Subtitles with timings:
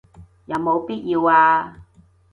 [0.47, 1.85] 有冇必要啊